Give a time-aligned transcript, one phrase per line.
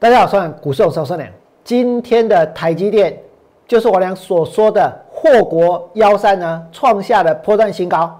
[0.00, 1.28] 大家好，我是股市手孙良。
[1.64, 3.18] 今天的台积电
[3.66, 8.16] 就是我俩所说的祸国幺三呢，创下了波段新高。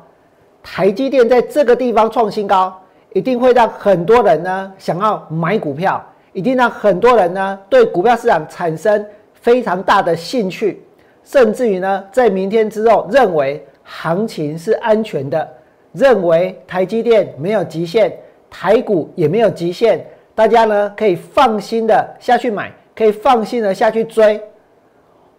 [0.61, 2.77] 台积电在这个地方创新高，
[3.13, 10.83] 一定会让很多人呢想要买股票，一定让很多人呢对股票市场产生非常大的兴趣，
[11.23, 15.49] 甚至于呢在明天之后认为行情是安全的，
[15.93, 18.13] 认为台积电没有极限，
[18.51, 20.05] 台股也没有极限。
[20.39, 24.41] 大家呢可以放心的下去买，可以放心的下去追。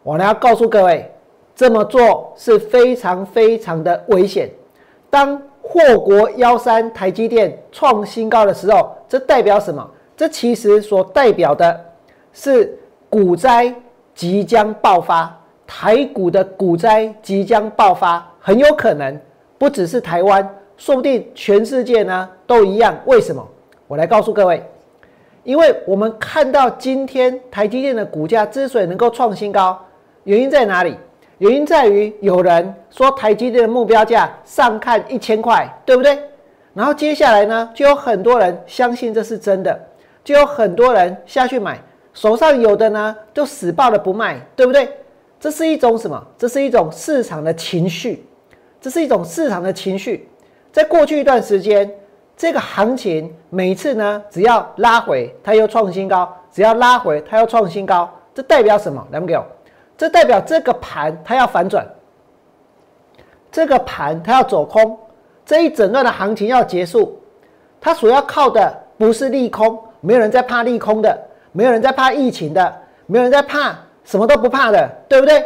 [0.04, 1.10] 我呢要告诉各位，
[1.56, 4.50] 这么做是非常非常的危险。
[5.10, 9.90] 当祸国幺三台积电创新高的时候，这代表什么？
[10.18, 11.80] 这其实所代表的
[12.34, 12.78] 是
[13.10, 13.74] 股灾
[14.14, 15.34] 即将爆发，
[15.66, 19.18] 台股的股灾即将爆发，很有可能
[19.58, 20.46] 不只是台湾，
[20.76, 22.94] 说不定全世界呢都一样。
[23.06, 23.48] 为什么？
[23.88, 24.62] 我来告诉各位。
[25.50, 29.84] 因为我们看到今天台积电的股价之所以能够创新高，
[30.24, 30.96] 原因在哪里？
[31.40, 36.20] 原因在于有人说台积电的目标价上看一千块，对不对？
[36.76, 39.88] 然后接下来呢，就有很多人相信这是真的，
[40.24, 41.82] 就有很多人下去买，
[42.14, 44.88] 手上有的呢就死抱着不卖，对不对？
[45.40, 46.28] 这是一种什么？
[46.38, 48.24] 这是一种市场的情绪，
[48.80, 50.30] 这是一种市场的情绪。
[50.72, 51.92] 在过去一段时间。
[52.40, 58.10] 这个行情每次呢，只要拉回，它又创新高；只要拉回，它又创新高。
[58.34, 59.06] 这代表什么？
[59.12, 59.46] 来给我，
[59.98, 61.86] 这代表这个盘它要反转，
[63.52, 64.98] 这个盘它要走空，
[65.46, 67.22] 这一整段的行情要结束。
[67.82, 72.74] 它所要靠的不是利空，没有人在怕利空的，没有人在怕疫情的，
[73.06, 75.44] 没有人在怕什么都不怕的，对不对？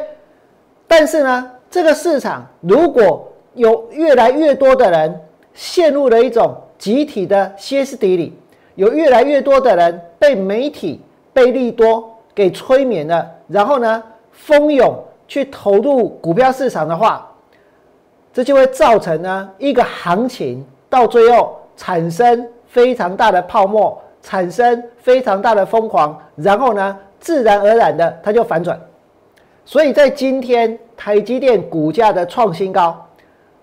[0.87, 5.19] 但是呢，这个市场如果有越来越多的人
[5.55, 6.55] 陷入了一种。
[6.83, 8.33] 集体的歇斯底里，
[8.75, 10.99] 有越来越多的人被媒体、
[11.31, 14.93] 被利多给催眠了，然后呢，蜂拥
[15.25, 17.25] 去投入股票市场的话，
[18.33, 28.77] 这就会造成呢一个行情到最后产生非常大的泡沫，产生非常大的疯狂，然后呢，自然而然的它就反转。
[29.63, 33.07] 所以在今天台积电股价的创新高，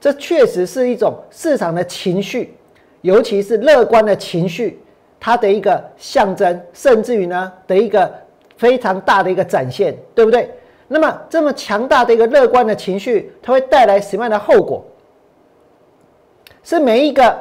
[0.00, 2.56] 这确实是一种市场的情绪。
[3.02, 4.80] 尤其是乐观的情绪，
[5.18, 8.12] 它的一个象征，甚至于呢的一个
[8.56, 10.50] 非常大的一个展现，对不对？
[10.88, 14.84] 那么这么强大的一个乐观的情绪，它会带来什么样的后果？
[16.62, 17.38] 是每一个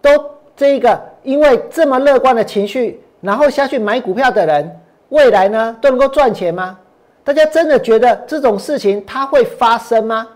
[0.00, 0.10] 都
[0.56, 6.78] 这一个因为这么乐观的情绪，然后下去买股票的人，未来呢都能够赚钱吗？
[7.24, 10.28] 大家真的觉得这种事情它会发生吗？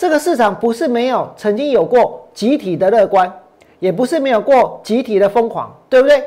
[0.00, 3.30] 这个市场不是没有曾经有过集体的乐观，
[3.80, 6.24] 也不是没有过集体的疯狂，对不对？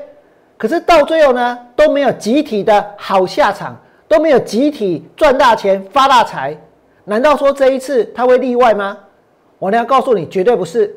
[0.59, 3.75] 可是到最后呢，都没有集体的好下场，
[4.07, 6.56] 都没有集体赚大钱发大财。
[7.06, 8.95] 难道说这一次它会例外吗？
[9.57, 10.95] 我呢要告诉你，绝对不是。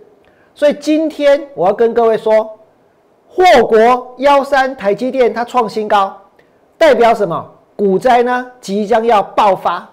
[0.55, 2.59] 所以今天我要跟各位说，
[3.27, 6.15] 祸国幺三台积电它创新高，
[6.77, 7.43] 代表什么？
[7.75, 9.89] 股灾呢即将要爆发。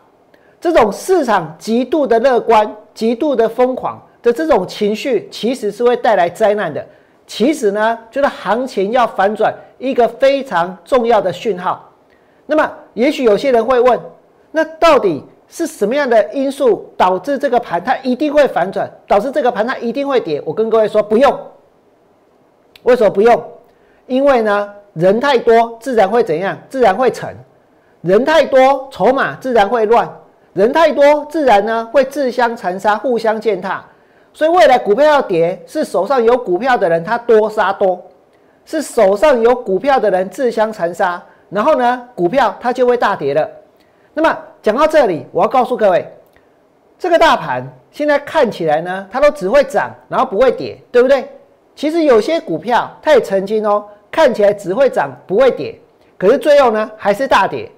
[0.63, 6.81] 这种市场极度的乐观、极度的疯狂的这种情绪，其实是会带来灾难的。
[7.27, 11.91] 其实呢，就是行情要反转一个非常重要的讯号。
[12.45, 13.99] 那么，也许有些人会问：
[14.51, 20.41] 那到底是什么样的因素导致这个盘它一定会反转，导致这个盘它一定会跌？
[20.45, 21.37] 我跟各位说，不用。
[22.83, 23.43] 为什么不用？
[24.07, 26.57] 因为呢，人太多，自然会怎样？
[26.69, 27.35] 自然会沉。
[27.99, 30.09] 人太多，筹码自然会乱。
[30.53, 33.83] 人太多，自然呢会自相残杀，互相践踏。
[34.33, 38.01] 所以未来股票要跌，是手上有股票的人他多杀多，
[38.65, 43.49] 是手上有股票的人自相残杀，然后呢股票它就会大跌了。
[44.13, 46.07] 那么讲到这里，我要告诉各位，
[46.97, 51.27] 这个大盘现在看起来呢，它都只会涨，然后不会跌，对不对？
[51.75, 55.79] 其实有些股票它也曾经哦，看起来只会涨不会跌，
[56.17, 57.71] 可是最后呢还是大跌。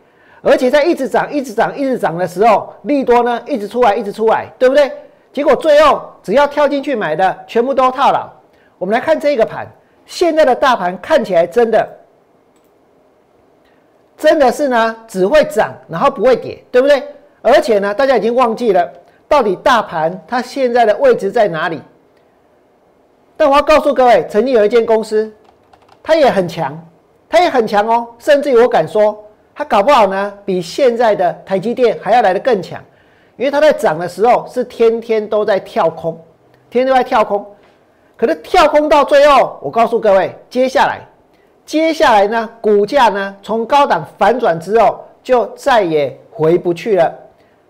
[0.48, 4.92] 而且在一直涨、一直涨、一直涨的时候，利多呢一直出来、一直出来，对不对？
[5.34, 8.30] 结果最后只要跳进去买的，全部都套牢。
[8.78, 9.68] 我们来看这个盘，
[10.06, 11.90] 现在的大盘看起来真的，
[14.16, 17.02] 真的是呢只会涨，然后不会跌，对不对？
[17.42, 18.88] 而且呢，大家已经忘记了
[19.28, 21.82] 到底大盘它现在的位置在哪里。
[23.36, 25.34] 但我要告诉各位，曾经有一间公司，
[26.04, 26.80] 它也很强，
[27.28, 29.25] 它也很强哦，甚至于我敢说。
[29.56, 32.84] 它搞不好呢，比现在的台积电还要来得更强，
[33.38, 36.20] 因为它在涨的时候是天天都在跳空，
[36.70, 37.46] 天天都在跳空。
[38.18, 41.00] 可是跳空到最后，我告诉各位，接下来，
[41.66, 47.14] 接下来呢，股价呢从高档反转之后，就再也回不去了，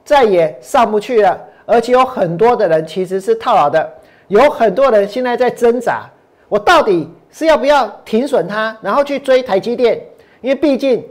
[0.03, 3.87] 再也上不去了，而且有很多的人其实是套牢的，
[4.27, 6.09] 有很多人现在在挣扎，
[6.49, 10.01] 我到底是要不要停损它，然后去追台积电？
[10.41, 11.03] 因为毕竟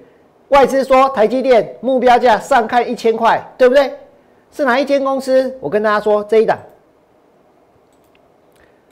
[0.48, 3.92] 外资说台积电目标价上看一千块，对不对？
[4.52, 5.56] 是哪一间公司？
[5.60, 6.56] 我跟大家说这一档，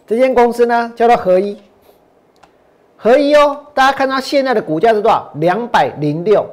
[0.06, 1.56] 这间公司呢叫做合一。
[2.96, 5.30] 合一哦，大家看到现在的股价是多少？
[5.34, 6.44] 两百零六，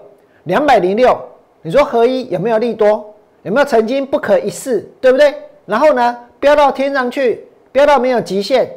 [0.43, 1.17] 两百零六。
[1.61, 3.13] 你说合一有没有利多？
[3.43, 4.87] 有没有曾经不可一世？
[5.01, 5.33] 对不对？
[5.65, 8.69] 然后呢，飙到天上去，飙到没有极限。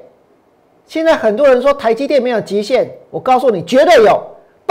[0.86, 4.22] 现在很多人说台积电没有极限，我告诉你，绝对有。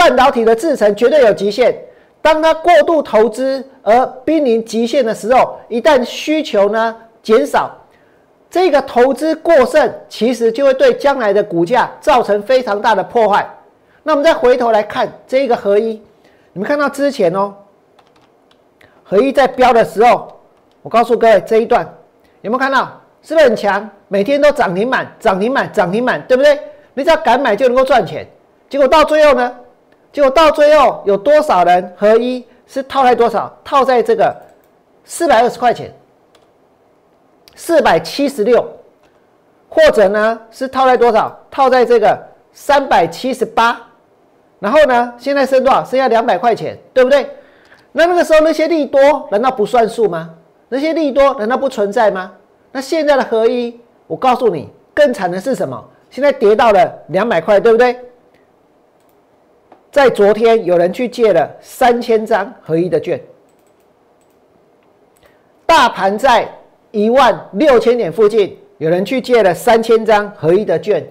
[0.02, 1.72] 半导体的制程绝对有极限。
[2.20, 7.70] 当它过度投资而濒临极限的时候，一旦需求呢减少。
[8.50, 13.48] 这个投资过剩，其实就会对将来的股价造成非常大的破坏。
[14.02, 16.02] 那我们再回头来看这个合一，
[16.52, 17.54] 你们看到之前哦，
[19.04, 20.36] 合一在标的时候，
[20.82, 21.88] 我告诉各位这一段
[22.40, 23.00] 有没有看到？
[23.22, 23.88] 是不是很强？
[24.08, 26.58] 每天都涨停板，涨停板，涨停板，对不对？
[26.94, 28.26] 你只要敢买就能够赚钱。
[28.68, 29.56] 结果到最后呢？
[30.12, 33.52] 结果到最后有多少人合一是套在多少？
[33.64, 34.34] 套在这个
[35.04, 35.92] 四百二十块钱。
[37.54, 38.66] 四百七十六，
[39.68, 41.38] 或者呢是套在多少？
[41.50, 42.18] 套在这个
[42.50, 43.78] 三百七十八，
[44.58, 45.84] 然后呢，现在剩多少？
[45.84, 47.28] 剩下两百块钱，对不对？
[47.92, 50.30] 那那个时候那些利多难道不算数吗？
[50.70, 52.32] 那些利多难道不存在吗？
[52.72, 55.84] 那现在的合一，我告诉你，更惨的是什么？
[56.08, 57.94] 现在跌到了两百块，对不对？
[59.92, 63.20] 在昨天有人去借了三千张合一的券，
[65.64, 66.48] 大盘在。
[66.94, 71.02] 一万六千点附近，有人去借了三千张合一的券，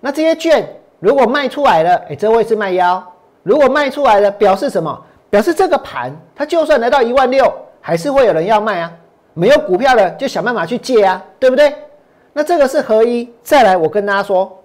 [0.00, 0.66] 那这些券
[0.98, 3.06] 如果卖出来了，哎，这位是卖腰。
[3.42, 4.98] 如果卖出来了，表示什么？
[5.28, 7.52] 表示这个盘它就算来到一万六，
[7.82, 8.90] 还是会有人要卖啊。
[9.34, 11.70] 没有股票的就想办法去借啊，对不对？
[12.32, 13.30] 那这个是合一。
[13.42, 14.59] 再来，我跟大家说，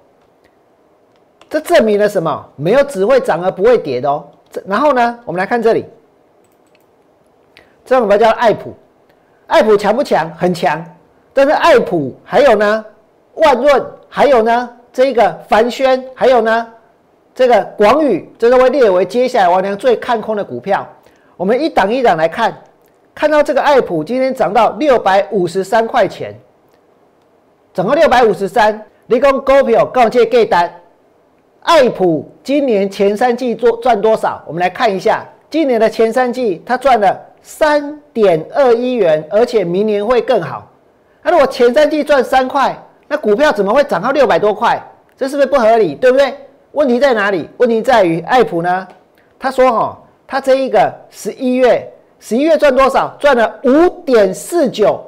[1.56, 2.46] 这证明了什么？
[2.58, 4.28] 没有只会涨而不会跌的哦。
[4.66, 5.86] 然后呢，我们来看这里，
[7.86, 8.74] 这我们叫爱普。
[9.48, 10.30] 爱普强不强？
[10.32, 10.84] 很强，
[11.34, 12.84] 但是爱普还有呢，
[13.36, 16.68] 万润还有呢，这个凡轩还有呢，
[17.34, 20.86] 这个广宇，这都会列为接下来王良最看空的股票。
[21.38, 22.54] 我们一档一档来看，
[23.14, 26.38] 看到这个爱普今天涨到六百五十三块钱，
[27.74, 30.82] 涨到六百五十三，你讲股票告诫给单，
[31.66, 34.42] 爱普今年前三季做赚多少？
[34.46, 37.20] 我们来看一下，今年的前三季它赚了。
[37.42, 40.68] 三点二一元，而且明年会更好。
[41.22, 42.76] 那如果前三季赚三块，
[43.08, 44.82] 那股票怎么会涨到六百多块？
[45.16, 45.94] 这是不是不合理？
[45.94, 46.34] 对不对？
[46.72, 47.48] 问题在哪里？
[47.58, 48.88] 问题在于爱普呢？
[49.38, 51.88] 他说：“哈，他这一个十一月，
[52.20, 53.16] 十一月赚多少？
[53.20, 55.00] 赚了五点四九。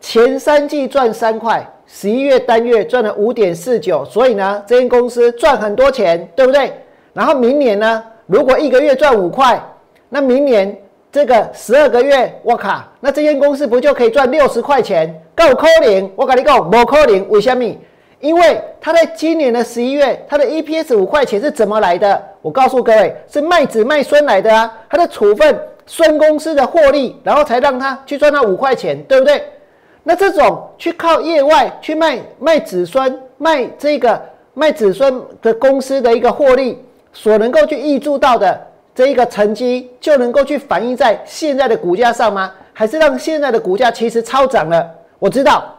[0.00, 4.04] 前三季赚三块，十一月单月赚了五点四九。
[4.04, 6.72] 所以呢，这间公司赚很多钱，对不对？
[7.12, 9.62] 然后明年呢，如果一个月赚五块，
[10.08, 10.76] 那明年。
[11.12, 15.18] 这个十二个月，我靠，那这间公司不就可以赚六十块钱？
[15.34, 17.26] 够扣零，我跟你讲，不扣零。
[17.30, 17.64] 为什么？
[18.20, 22.22] 因为他在今年的十一月，他的 EPS 五块钱是怎么来的？
[22.42, 24.70] 我告诉各位，是卖子卖孙来的啊！
[24.90, 29.42] 他的处分孙公司的获利，然后才让他去赚那五块钱，对不对？
[30.08, 34.22] 那这种去靠业外去卖卖子孙卖这个
[34.54, 36.80] 卖子孙的公司的一个获利，
[37.12, 38.66] 所能够去预注到的。
[38.94, 42.52] 这一个成绩就能够去反映在现在的股价上吗？
[42.72, 44.88] 还是让现在的股价其实超涨了？
[45.18, 45.74] 我知道，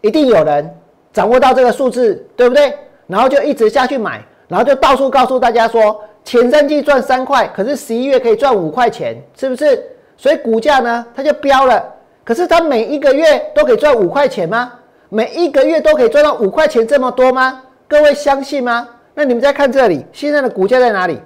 [0.00, 0.74] 一定有人
[1.12, 2.72] 掌握到这个数字，对不对？
[3.08, 9.84] 然后就一直下去买，然后就到处告诉大家说，前三季赚三块，可是十一月可以赚五块钱，是不是？
[10.16, 11.84] 所以股价呢，它就飙了。
[12.28, 14.70] 可是他每一个月都可以赚五块钱吗？
[15.08, 17.62] 每一个月都可以赚到五块钱这么多吗？
[17.88, 18.86] 各位相信吗？
[19.14, 21.18] 那你们再看这里，现在的股价在哪里？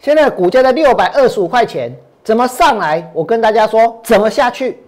[0.00, 1.94] 现在的股价在六百二十五块钱，
[2.24, 3.08] 怎么上来？
[3.14, 4.82] 我跟大家说，怎么下去？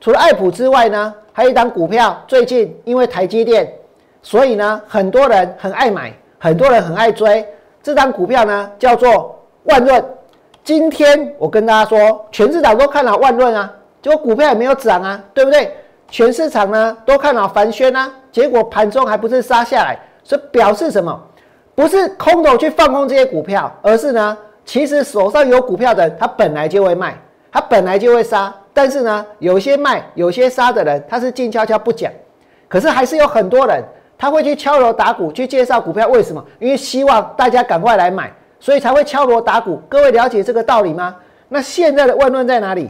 [0.00, 3.70] 除了爱普之外呢，还有一档股票，最近因为台积电，
[4.22, 7.46] 所以呢，很多人很爱买，很多人很爱追。
[7.82, 10.02] 这张股票呢，叫做万润。
[10.66, 15.72] 今天我跟大家说，全市场都看好万润啊，结果股票也没有涨啊，对不对？
[16.10, 21.22] 全市场呢都看好凡轩啊，结果盘中还不是杀下来，所以表示什么？
[21.76, 24.36] 不是空头去放空这些股票，而是呢？
[24.64, 27.16] 其实手上有股票的人，他本来就会卖，
[27.52, 28.52] 他本来就会杀。
[28.74, 32.10] 但是呢，有些卖、有些杀的人，他是静悄悄不讲。
[32.66, 33.84] 可是还是有很多人，
[34.18, 36.44] 他会去敲锣打鼓去介绍股票，为什么？
[36.58, 39.80] 因为希望大家赶快来买，所以才会敲锣打鼓。
[39.88, 41.16] 各位了解这个道理吗？
[41.48, 42.88] 那现在的万润在哪里？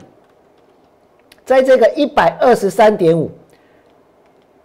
[1.44, 3.30] 在这个一百二十三点五，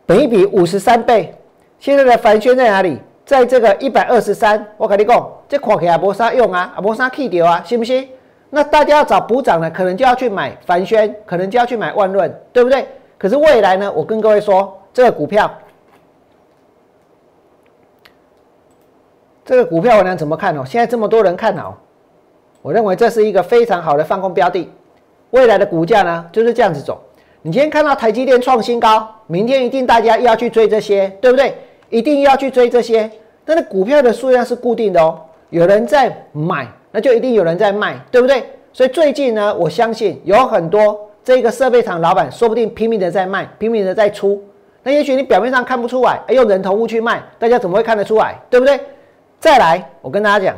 [0.06, 1.36] 本一比五十三倍。
[1.80, 2.98] 现在的凡轩在哪里？
[3.26, 4.66] 在这个一百二十三。
[4.78, 8.08] 我跟你讲，这看起来没啥用啊，没啥气掉啊，信不信？
[8.50, 12.86] 那大家要找补涨的，可能就要去买凡轩，可能就要去买万润，对不对？
[13.18, 13.92] 可是未来呢？
[13.92, 15.50] 我跟各位说，这个股票，
[19.44, 20.64] 这个股票我能怎么看哦？
[20.66, 21.78] 现在这么多人看好，
[22.62, 24.70] 我认为这是一个非常好的放空标的。
[25.32, 27.02] 未来的股价呢，就是这样子走。
[27.42, 31.56] 你今天看到台积电创新高，明天一定大家要去追这些，对不对？
[31.90, 33.10] 一定要去追这些。
[33.44, 35.20] 但是股票的数量是固定的哦，
[35.50, 38.44] 有人在买，那就一定有人在卖，对不对？
[38.72, 44.42] 所以最近呢，我相信有很多这个设备厂老板，说不定拼命的在卖，拼命的在出。
[44.84, 48.80] 那也许你表面上看不出来，用人头物去卖，大家怎么会看得出来，对不对？
[49.42, 50.56] 再来，我跟大家讲，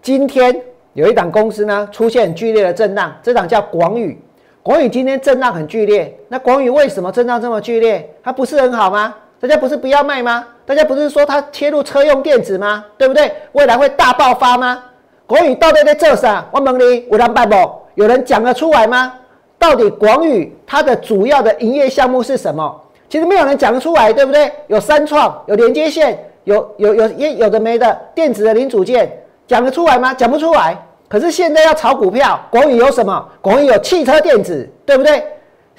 [0.00, 0.62] 今天。
[0.94, 4.20] 有一档公司呢出现剧烈的震荡，这档叫广宇。
[4.60, 8.12] 广宇今天震荡很剧烈，那广宇为什么震荡这么剧烈？
[8.24, 9.14] 它不是很好吗？
[9.38, 10.44] 大家不是不要卖吗？
[10.66, 12.84] 大家不是说它切入车用电子吗？
[12.98, 13.32] 对不对？
[13.52, 14.82] 未来会大爆发吗？
[15.26, 16.44] 广宇到底在做啥？
[16.50, 17.54] 我问你，有人办不？
[17.94, 19.14] 有人讲得出来吗？
[19.58, 22.82] 到底广宇它的主要的营业项目是什么？
[23.08, 24.50] 其实没有人讲得出来，对不对？
[24.66, 29.10] 有三创，有连接线，有有有有有的没的电子的零组件。
[29.46, 30.14] 讲得出来吗？
[30.14, 30.76] 讲不出来。
[31.08, 33.28] 可是现在要炒股票，广宇有什么？
[33.40, 35.24] 广宇有汽车电子，对不对？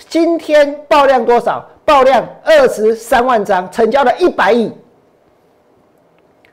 [0.09, 1.65] 今天爆量多少？
[1.85, 4.73] 爆量二十三万张，成交了一百亿。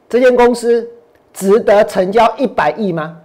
[0.09, 0.89] 这间公司
[1.33, 3.17] 值得成交一百亿吗？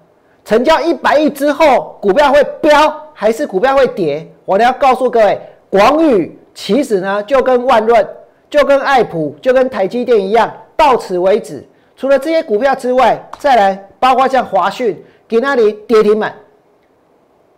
[0.43, 2.71] 成交一百亿之后，股票会飙
[3.13, 4.27] 还是股票会跌？
[4.45, 8.07] 我呢要告诉各位，广宇其实呢，就跟万润、
[8.49, 10.51] 就跟爱普、就跟台积电一样，
[10.83, 11.65] 到此为止。
[11.95, 16.33] 除了这些股票之外，再来包括像华讯，给那里跌停板。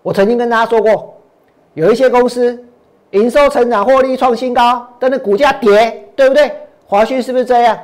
[0.03, 1.15] 我曾经跟大家说过，
[1.73, 2.63] 有一些公司
[3.11, 6.51] 营收成长、获利创新高，但是股价跌，对不对？
[6.85, 7.75] 华讯是不是这样？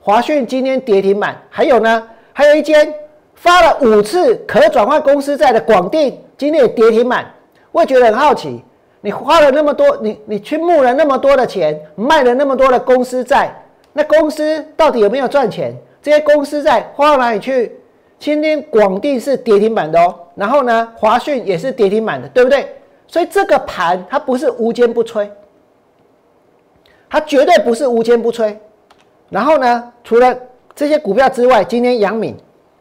[0.00, 1.40] 华讯今天跌停板。
[1.48, 2.92] 还有呢，还有一间
[3.34, 7.24] 发了五次可转换公司债的广电，今天也跌停板。
[7.70, 8.62] 我也觉得很好奇，
[9.00, 13.50] 你花了那么多，你你去募了那么多的钱，卖了那么多的公司债，
[13.92, 15.74] 那公司到底有没有赚钱？
[16.00, 17.78] 这些公司在花到哪里去？
[18.18, 22.76] 今天广电是跌停板的哦，然后呢，华讯也是跌停板的，对不对？
[23.06, 25.28] 所以这个盘它不是无坚不摧，
[27.10, 28.56] 它绝对不是无坚不摧。
[29.28, 30.36] 然后呢，除了
[30.74, 32.36] 这些股票之外，今天杨敏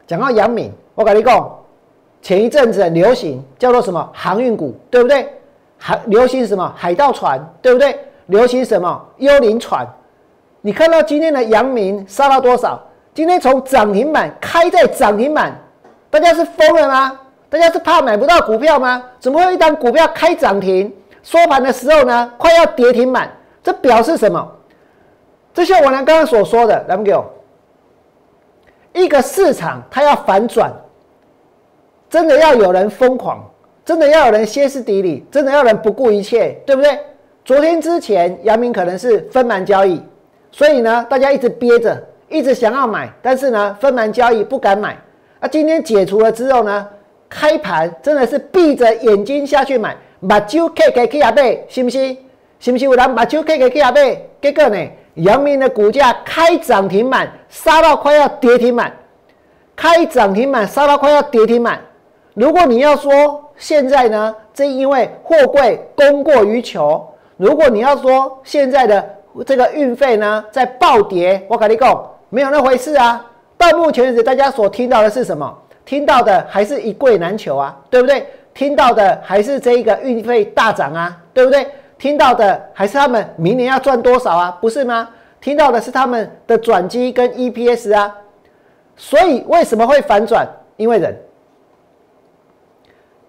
[0.05, 1.59] 讲到杨敏，我跟你讲，
[2.21, 5.27] 前一阵子流行叫做什么航运股，对不对？
[5.77, 7.97] 海流行什么海盗船，对不对？
[8.27, 9.87] 流行什么幽灵船？
[10.61, 12.81] 你看到今天的阳明杀到多少？
[13.13, 15.53] 今天从涨停板开在涨停板，
[16.09, 17.19] 大家是疯了吗？
[17.49, 19.03] 大家是怕买不到股票吗？
[19.19, 23.29] 怎么会一档股票开涨停，收盘的时候呢，快要跌停板？
[23.63, 24.49] 这表示什么？
[25.53, 27.25] 这像我娘刚刚所说的，来给我
[28.93, 30.71] 一个市场，它要反转，
[32.09, 33.43] 真的要有人疯狂，
[33.83, 36.97] 真的要有人歇斯底里，真的要有人不顾一切，对不对？
[37.43, 40.01] 昨天之前，阳明可能是分盘交易，
[40.51, 42.01] 所以呢，大家一直憋着。
[42.29, 44.97] 一直想要买，但是呢，分盘交易不敢买。
[45.41, 46.87] 啊，今天解除了之后呢，
[47.27, 49.93] 开盘真的是闭着眼睛下去买，
[50.29, 52.17] 把酒 K 给 K 阿贝，信不信？
[52.57, 52.89] 信不信？
[52.89, 54.77] 有人把酒 K 给 K 阿贝，结果呢，
[55.15, 58.93] 阳明的股价开涨停板，杀到快要跌停板，
[59.75, 61.81] 开涨停板杀到快要跌停板。
[62.33, 67.05] 如果你要说现在呢，正因为货柜供过于求，
[67.35, 72.07] 如果你要说现在的这个运费呢在暴跌，我跟你讲。
[72.33, 73.29] 没有那回事啊！
[73.57, 75.53] 到目前为止，大家所听到的是什么？
[75.83, 78.25] 听到的还是一贵难求啊，对不对？
[78.53, 81.67] 听到的还是这一个运费大涨啊，对不对？
[81.97, 85.09] 听到的还是他们明年要赚多少啊，不是吗？
[85.41, 88.15] 听到的是他们的转机跟 EPS 啊。
[88.95, 90.47] 所以为什么会反转？
[90.77, 91.21] 因为人，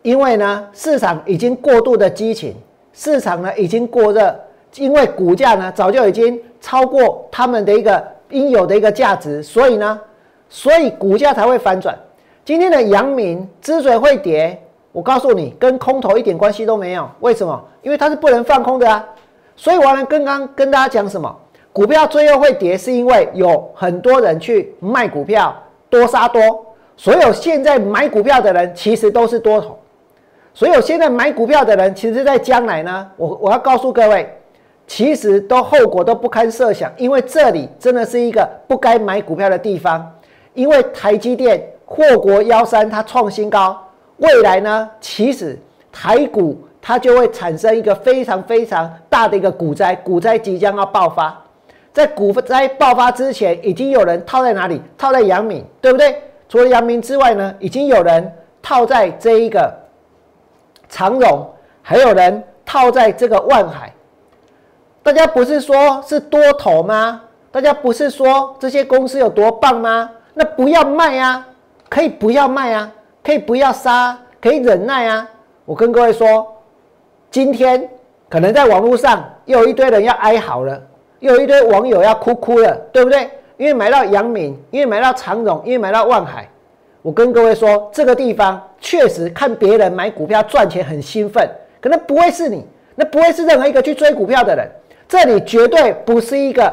[0.02, 2.54] 因为呢市场已经过度的激情，
[2.92, 4.38] 市场呢已经过热，
[4.76, 8.02] 因为股价呢早就已经超过他们的一个。
[8.32, 10.00] 应有的一个价值，所以呢，
[10.48, 11.94] 所以股价才会反转。
[12.46, 14.58] 今天的阳明之所以会跌，
[14.90, 17.06] 我告诉你，跟空头一点关系都没有。
[17.20, 17.62] 为什么？
[17.82, 19.06] 因为它是不能放空的啊。
[19.54, 21.36] 所以我刚刚跟大家讲什么？
[21.74, 25.54] 股票最后会跌，是因为有很多人去卖股票，
[25.90, 26.64] 多杀多。
[26.96, 29.78] 所有现在买股票的人，其实都是多头。
[30.54, 34.34] 所有现在买股票的人，其实在将来呢，我我要告诉各位，
[34.86, 40.12] 其实都后果都不堪设想，因为这里真的是一个不该买股票的地方。
[40.54, 43.82] 因为台积电祸国幺三，它创新高，
[44.18, 45.58] 未来呢，其实
[45.90, 51.42] 台股它就会产生一个非常非常大的一个股灾，股灾即将要爆发。
[51.90, 54.80] 在股灾爆发之前，已经有人套在哪里？
[54.98, 56.20] 套在阳明，对不对？
[56.48, 59.74] 除了阳明之外呢，已经有人套在这一个
[60.90, 61.48] 长荣，
[61.80, 63.90] 还有人套在这个万海。
[65.02, 67.20] 大家不是说是多头吗？
[67.50, 70.10] 大家不是说这些公司有多棒吗？
[70.34, 71.46] 那不要卖啊，
[71.88, 72.90] 可以不要卖啊，
[73.22, 75.28] 可以不要杀，可以忍耐啊。
[75.64, 76.56] 我跟各位说，
[77.30, 77.88] 今天
[78.28, 80.80] 可能在网络上又有一堆人要哀嚎了。
[81.20, 83.30] 又有一堆网友要哭哭了，对不对？
[83.56, 86.48] 因为买到阳明，因为买到长荣，因为买到万海。
[87.00, 91.48] 我跟各位说，这个地方确实看别人买股票赚钱很兴奋，
[91.80, 92.66] 可能不会是你，
[92.96, 94.68] 那不会是任何一个去追股票的人。
[95.12, 96.72] 这里绝对不是一个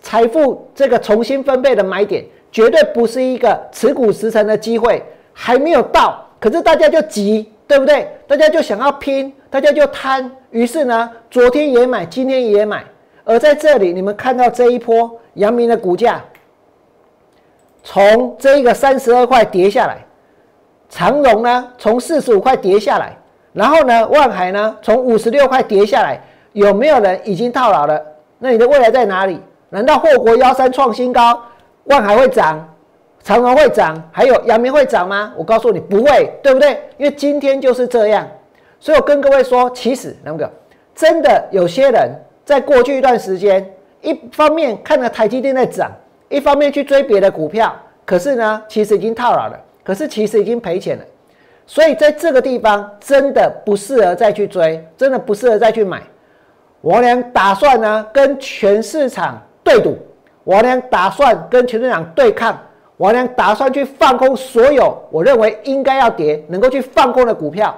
[0.00, 5.04] 财富这个重新分配的买点，绝对不是一个持股十成的机会，
[5.34, 6.26] 还没有到。
[6.40, 8.08] 可是大家就急，对不对？
[8.26, 12.82] 大家就想要拼，大家就贪，于是呢，昨天也买，今天也买。
[13.24, 16.24] 而在这里，你们看到这一波阳明的股价，
[17.84, 19.98] 从这一个三十二块跌下来，
[20.88, 23.14] 长荣呢从四十五块跌下来，
[23.52, 26.18] 然后呢万海呢从五十六块跌下来，
[26.56, 28.02] 有没有人已经套牢了？
[28.38, 29.38] 那你的未来在哪里？
[29.68, 31.38] 难道祸国幺三创新高，
[31.84, 32.66] 万海会涨，
[33.22, 35.34] 长荣会涨，还有阳明会涨吗？
[35.36, 36.80] 我告诉你不会，对不对？
[36.96, 38.26] 因为今天就是这样，
[38.80, 40.50] 所以我跟各位说，其实那个
[40.94, 42.10] 真的有些人。
[42.46, 43.68] 在过去一段时间，
[44.00, 45.90] 一方面看着台积电在涨，
[46.28, 51.04] 一方面去追别的股票，可是呢，其实已经套牢了，可是其实已经赔钱了。
[51.66, 56.00] 所以在这个地方真的不适合再去追，真的不适合再去买。
[56.80, 59.96] 我俩打算呢跟全市场对赌，
[60.44, 62.58] 我俩打算跟全市场对抗，
[62.96, 67.74] 我俩打算去放空所有我认为应该要跌、能够去放空的股票。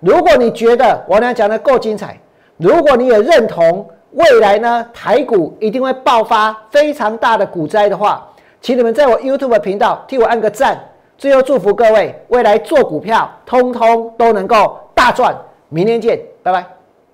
[0.00, 2.18] 如果你觉得我俩讲的够精彩，
[2.56, 3.88] 如果你也认同。
[4.14, 8.26] 未来呢，台股一定会爆发非常大的股灾的话，
[8.60, 10.76] 请你们在我 YouTube 频道替我按个赞。
[11.16, 15.32] 最后祝福各位未来做股票，通通都能够大赚。
[15.68, 16.79] 明天见，拜拜。